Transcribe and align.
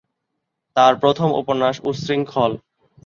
তার 0.75 0.93
প্রথম 0.95 1.29
উপন্যাস 1.33 1.75
'উচ্ছৃঙ্খল'। 1.81 2.55